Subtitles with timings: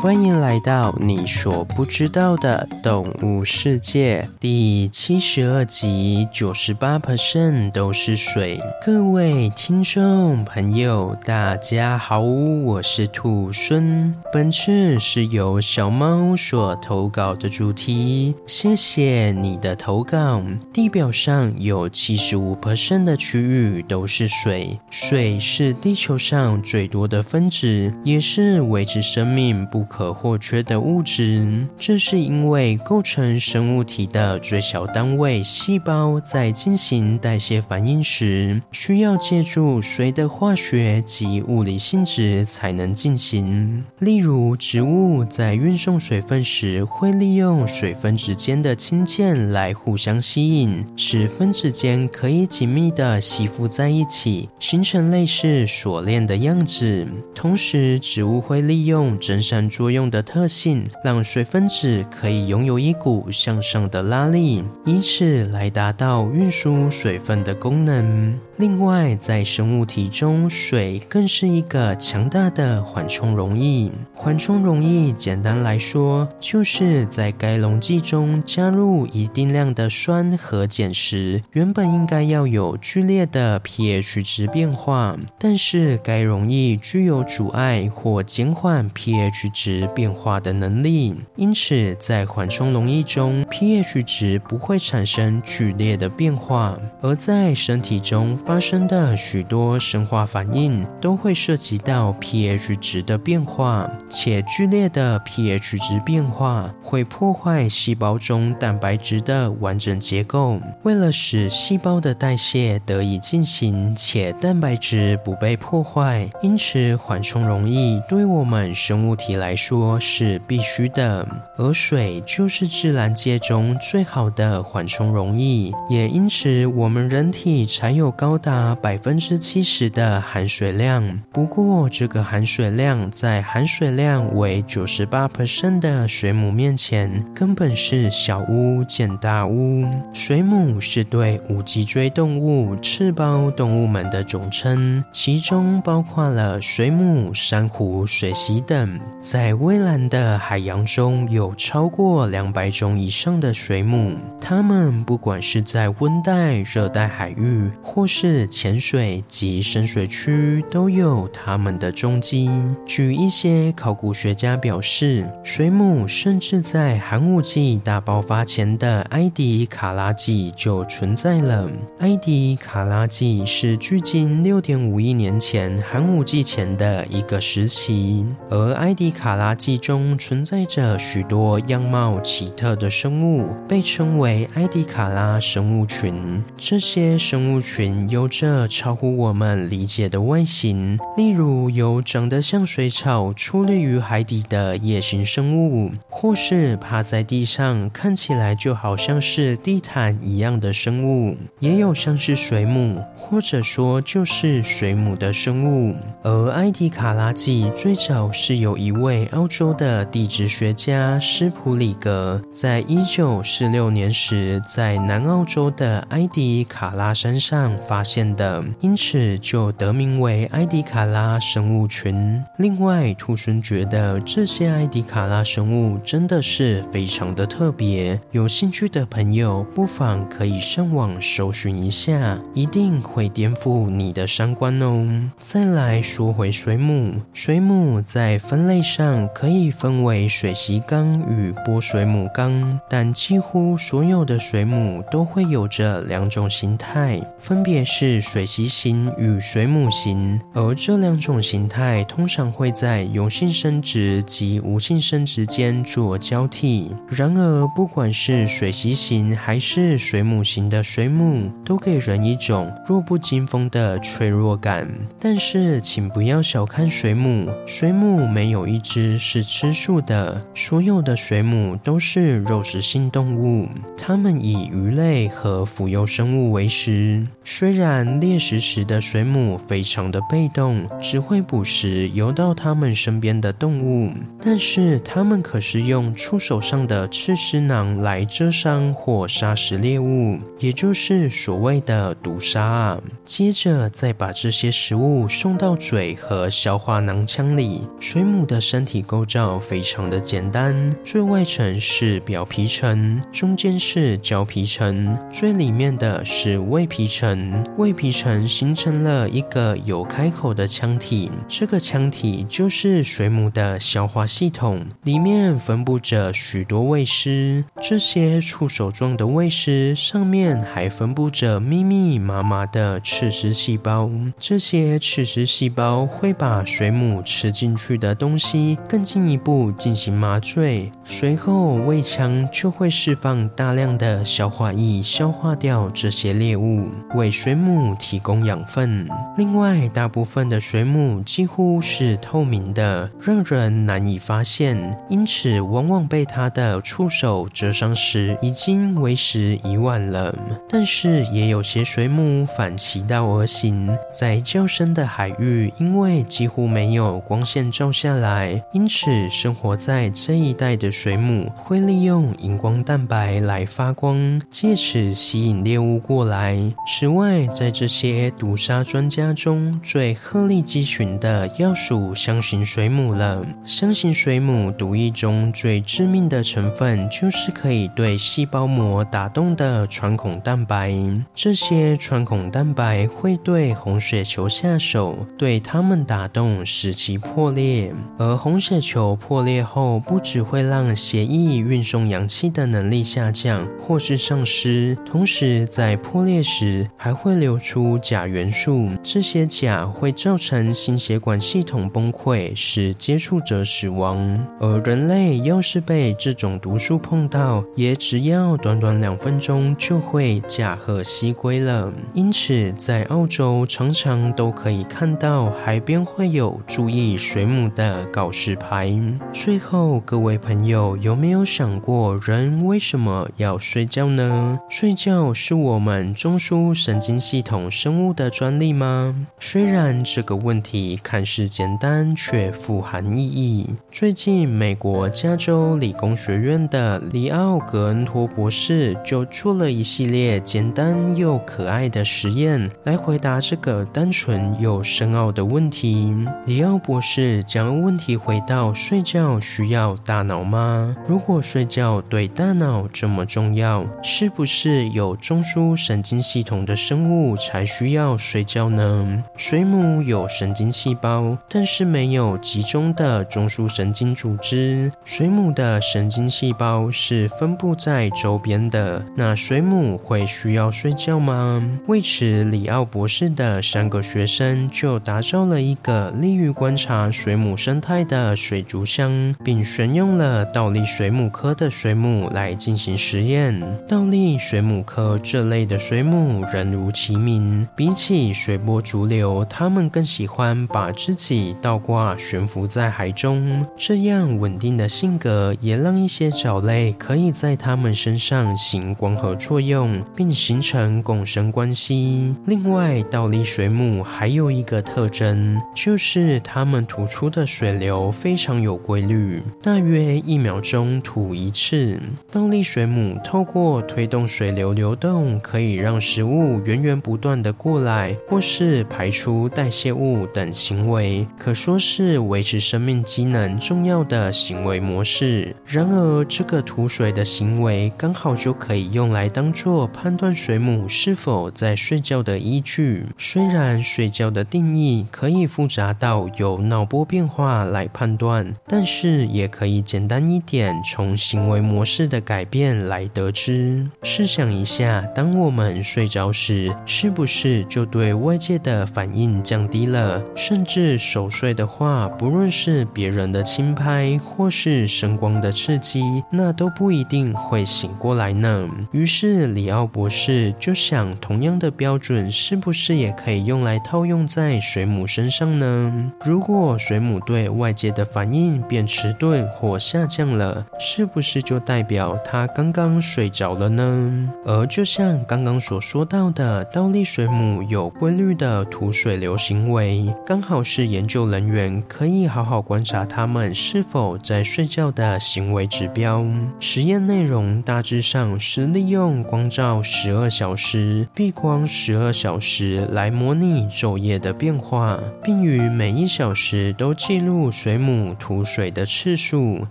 [0.00, 8.60] 欢迎来到你所不知道的动物世界第七十二集，九十八 percent 都是水。
[8.80, 14.14] 各位听众朋友，大家好，我是兔孙。
[14.32, 20.40] 本次是由小猫所投稿的主题，谢谢你的投稿。
[20.72, 43.82] 地表上有七十五 percent 的区域都是水，水是地球上最多的分子，也是维持生命不可或缺的物质，这是因为构成生物体的最小单位细胞在进行代谢反应时，需要借助水的化学及物理性质才能进行。
[43.98, 57.06] 例如，植物在运送水分时，会利用水分子间的氢键来互相吸引，使分子间可以紧密地吸附在一起，形成类似锁链的样子。
[57.34, 68.36] 同时，植物会利用蒸散作用的特性，让水分子可以拥有一股向上的拉力，以此来达到运输水分的功能。
[68.56, 73.92] 另外，在生物体中，水更是一个强大的缓冲溶液。
[74.12, 96.78] 缓冲溶液简单来说，就是在该溶剂中加入一定量的酸和碱时，原本应该要有剧烈的 pH 值变化，但是该溶液具有阻碍或减缓 pH 值值变化的能力，因此在缓冲溶液中，pH 值不会产生剧烈的变化。
[97.02, 110.58] 而在身体中发生的许多生化反应，都会涉及到 pH 值的变化，且剧烈的 pH 值变化会破坏细胞中蛋白质的完整结构。
[110.84, 121.28] 为了使细胞的代谢得以进行，且蛋白质不被破坏，因此缓冲溶液对我们生物体来说是必须的。
[121.58, 131.20] 而水就是自然界中最好的缓冲溶液，也因此我们人体才有高达百分之七十的含水量。
[131.32, 139.84] 不过，这个含水量在含水量为九十八 percent 的水母面前，根本是小巫见大巫。
[140.12, 149.00] 水母是对无脊椎动物、刺胞动物们的总称，其中包括了水母、珊瑚、水螅等。
[149.20, 162.50] 在在蔚蓝的海洋中有超过两百种以上的水母，它们不管是在温带、热带海域，或是浅水及深水区，都有它们的踪迹。
[162.84, 171.66] 据一些考古学家表示，水母甚至在寒武纪大爆发前的埃迪卡拉纪就存在了。
[172.00, 186.42] 埃迪卡拉纪是距今六点五亿年前寒武纪前的一个时期，而埃迪卡拉纪中存在着许多样貌奇特的生物，被称为埃迪卡拉生物群。
[186.56, 205.94] 这些生物群有着超乎我们理解的外形，例如有长得像水草、矗立于海底的夜行生物，或是趴在地上看起来就好像是地毯一样的生物，也有像是水母，或者说就是水母的生物。
[206.24, 222.42] 而埃迪卡拉纪最早是有一位澳洲的地质学家斯普里格在一九四六年时在南澳洲的埃迪卡拉山上发现的，因此就得名为埃迪卡拉生物群。
[222.58, 235.30] 另外，兔孙觉得这些埃迪卡拉生物真的是非常的特别，有兴趣的朋友不妨可以上网搜寻一下，一定会颠覆你的三观哦。
[235.38, 256.90] 再来说回水母，水母在分类上可以分为水螅纲与波水母纲，但几乎所有的水母都会有着两种形态，分别是水螅型与水母型，而这两种形态通常会在有性生殖及无性生殖间做交替。
[257.08, 264.88] 然而，不管是水螅型还是水母型的水母，都给人一种弱不禁风的脆弱感。
[265.20, 277.26] 但是，请不要小看水母，水母没有一只是吃素的，所有的水母都是肉食性动物，它们以鱼类和浮游生物为食。
[277.44, 284.10] 虽然猎食时的水母非常的被动，只会捕食游到它们身边的动物，
[284.42, 292.98] 但是它们可是用触手上的刺丝囊来蜇伤或杀死猎物，也就是所谓的毒杀。
[293.24, 307.62] 接着再把这些食物送到嘴和消化囊腔里，水母的身体构造非常的简单，最外层是表皮层，中间是胶皮层，最里面的是胃皮层。
[307.76, 339.08] 胃皮层形成了一个有开口的腔体，这个腔体就是水母的消化系统，里面分布着许多胃丝，这些触手状的胃丝上面还分布着密密麻麻的刺丝细胞，这些刺丝细胞会把水母吃进去的东西更进一步进行麻醉，随后胃腔就会释放大量的消化液，消化掉这些猎物，为水母提供养分。
[339.36, 350.34] 另外，大部分的水母几乎是透明的，让人难以发现，因此往往被它的触手蛰伤时已经为时已晚了。
[350.68, 366.58] 但是也有些水母反其道而行，在较深的海域，因为几乎没有光线照下来，因此生活在这一带的水母会利用荧光蛋白来发光，借此吸引猎物过来。
[366.86, 373.42] 此外，在这些毒杀专家中最鹤立鸡群的要数箱型水母了。
[373.64, 380.94] 箱型水母毒液中最致命的成分就是可以对细胞膜打洞的穿孔蛋白。
[381.34, 387.94] 这些穿孔蛋白会对红血球下手，对它们打洞，使其破裂。
[388.18, 398.88] 而红血球破裂后，不只会让血液运送氧气的能力下降或是丧失，同时在破裂时还会流出钾元素。
[399.02, 404.46] 这些钾会造成心血管系统崩溃，使接触者死亡。
[404.60, 411.92] 而人类要是被这种毒素碰到，也只要短短两分钟就会驾鹤西归了。
[412.14, 418.92] 因此，在澳洲常常都可以看到海边会有注意水母的告示牌。
[419.32, 424.58] 最后，各位朋友有没有想过，人为什么要睡觉呢？
[424.68, 429.26] 睡觉是我们中枢神经系统生物的专利吗？
[429.38, 433.74] 虽然这个问题看似简单，却富含意义。
[433.90, 446.14] 最近，美国加州理工学院的里奥·格恩托博士就做了一系列简单又可爱的实验，来回答这个单纯又深奥的问题。
[446.46, 450.96] 里奥博士将问题回到：睡觉需要大脑吗？
[451.06, 459.22] 如果睡觉对大脑这么重要，是不是有中枢神经系统的生物才需要睡觉呢？
[459.36, 464.90] 水母有神经细胞，但是没有集中的中枢神经组织。
[465.04, 469.04] 水母的神经细胞是分布在周边的。
[469.16, 471.62] 那水母会需要睡觉吗？
[471.86, 483.62] 为此，里奥博士的三个学生就打造了一个利于观察水母生态的的水族箱，并选用了倒立水母科的水母来进行实验。
[483.86, 493.64] 倒立水母科这类的水母，人如其名，比起随波逐流，它们更喜欢把自己倒挂悬浮在海中。
[493.76, 502.34] 这样稳定的性格，也让一些藻类可以在它们身上行光合作用，并形成共生关系。
[502.46, 511.98] 另外，倒立水母还有一个特征，就是它们吐出的水流非常有规律，大约一秒钟吐一次。
[512.30, 525.54] 倒立水母透过推动水流流动，可以让食物源源不断地过来，或是排出代谢物等行为，可说是维持生命机能重要的行为模式。
[525.66, 533.06] 然而，这个吐水的行为刚好就可以用来当做判断水母是否在睡觉的依据。
[533.16, 538.52] 虽然睡觉的定义可以复杂到由脑波变化来判断。
[538.68, 543.84] 但是也可以简单一点，从行为模式的改变来得知。
[544.04, 550.22] 试想一下，当我们睡着时，是不是就对外界的反应降低了？
[550.36, 558.68] 甚至熟睡的话，不论是别人的轻拍，或是声光的刺激，那都不一定会醒过来呢。
[558.92, 566.12] 于是里奥博士就想，同样的标准是不是也可以用来套用在水母身上呢？
[566.24, 574.32] 如果水母对外界的反应变迟钝或下降了，是不是就代表他刚刚睡着了呢？
[574.44, 586.24] 而就像刚刚所说到的，倒立水母有规律的吐水流行为，刚好是研究人员可以好好观察它们是否在睡觉的行为指标。
[586.60, 599.64] 实验内容大致上是利用光照十二小时、避光十二小时来模拟昼夜的变化，并于每一小时都记录水母吐水的次数。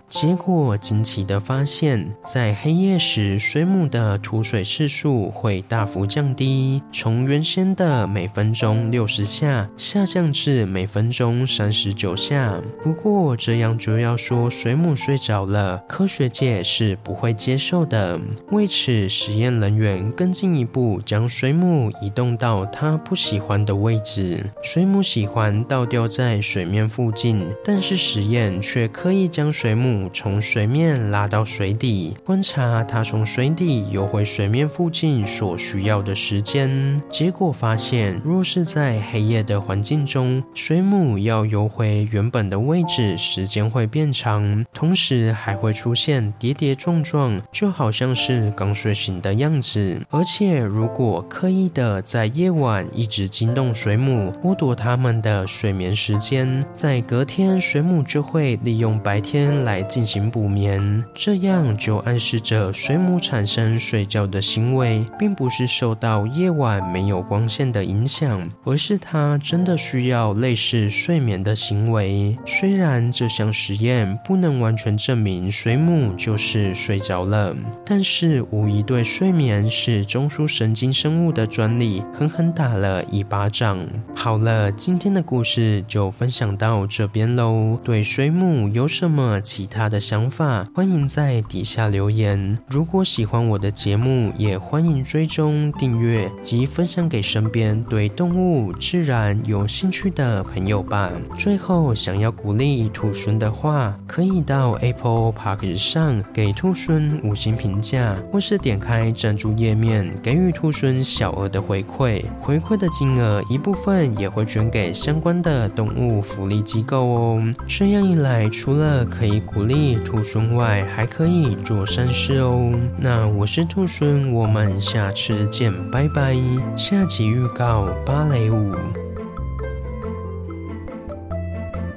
[0.08, 12.62] 结果惊奇的发现，在黑夜时，水母的吐水次数会大幅降低，从原先的每分钟六十下下降至每分钟三十九下。
[12.82, 18.18] 不过，这样就要说水母睡着了，科学界是不会接受的。
[18.52, 24.46] 为此，实验人员更进一步将水母移动到它不喜欢的位置。
[24.64, 36.98] 水母喜欢倒吊在水面附近，但是实验却刻意将水母从水面拉到水底，观察它从水底游回水面附近所需要的时间。
[37.10, 50.00] 结果发现，若是在黑夜的环境中，水母要游回原本的位置，时间会变长，同时还会出现跌跌撞撞，就好像是刚睡醒的样子。
[50.12, 61.04] 而且，如果刻意的在夜晚一直惊动水母，剥夺它们的睡眠时间，在隔天，水母就会利用白天来进行补眠。
[61.14, 72.38] 这样就暗示着水母产生睡觉的行为，并不是受到夜晚没有光线的影响，而是它真的需要类似睡眠的行为。
[72.46, 83.80] 虽然这项实验不能完全证明水母就是睡着了，但是无疑对睡眠是中枢神经生物的专利狠狠打了一巴掌。
[84.16, 87.77] 好了，今天的故事就分享到这边喽。
[87.78, 90.66] 对水母有什么其他的想法？
[90.74, 92.58] 欢迎在底下留言。
[92.68, 101.12] 如果喜欢我的节目，也欢迎追踪订阅及分享给身边对动物、自然有兴趣的朋友吧。
[101.36, 112.24] 最后，想要鼓励兔猻的话，可以到 Apple Podcast 上给兔猻五星评价，或是点开赞助页面给予兔猻小额的回馈。
[112.40, 117.44] 回馈的金额一部分也会捐给相关的动物福利机构哦。
[117.66, 122.72] 这样一来，除了可以鼓励兔孙外，还可以做善事哦。
[122.98, 126.36] 那我是兔孙，我们下次见，拜拜。
[126.76, 128.74] 下集预告：芭蕾舞。